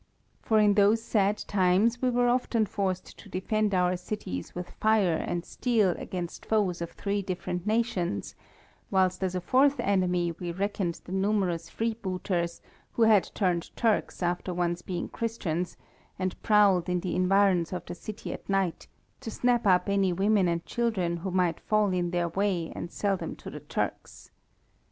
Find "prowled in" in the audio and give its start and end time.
16.41-17.01